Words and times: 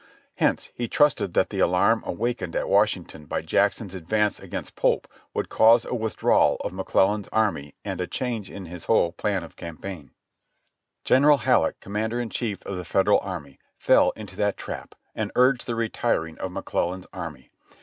Hence, 0.37 0.71
he 0.73 0.87
trusted 0.87 1.35
that 1.35 1.51
the 1.51 1.59
alarm 1.59 2.01
awakened 2.07 2.55
at 2.55 2.67
Washington 2.67 3.25
by 3.27 3.43
Jackson's 3.43 3.93
advance 3.93 4.39
against 4.39 4.75
Pope 4.75 5.07
would 5.35 5.47
cause 5.47 5.85
a 5.85 5.93
withdrawal 5.93 6.55
of 6.61 6.73
McClellan's 6.73 7.27
army 7.27 7.75
and 7.85 8.01
a 8.01 8.07
change 8.07 8.49
in 8.49 8.65
his 8.65 8.85
whole 8.85 9.11
plan 9.11 9.43
of 9.43 9.55
campaign. 9.55 10.05
2T^2 10.05 10.07
JOHNNY 10.07 10.07
REB 10.07 10.13
AND 10.25 10.55
BI1.LY 10.55 10.95
YANK 10.95 11.05
General 11.05 11.37
Halleck, 11.61 11.79
commander 11.81 12.19
in 12.19 12.29
chief 12.31 12.65
of 12.65 12.77
the 12.77 12.83
Federal 12.85 13.19
Army, 13.19 13.59
fell 13.77 14.09
into 14.15 14.35
that 14.37 14.57
trap, 14.57 14.95
and 15.13 15.31
urged 15.35 15.67
the 15.67 15.75
retiring 15.75 16.39
of 16.39 16.51
McClellan's 16.51 17.05
army. 17.13 17.51